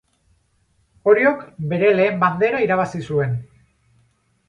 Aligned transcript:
Oriok 1.13 1.45
bere 1.75 1.93
lehen 2.01 2.19
bandera 2.25 2.65
irabazi 2.67 3.07
zuen. 3.11 3.41